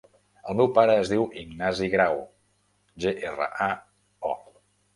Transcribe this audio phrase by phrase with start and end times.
[0.51, 2.17] El meu pare es diu Ignasi Grao:
[3.07, 3.71] ge, erra, a,
[4.35, 4.37] o.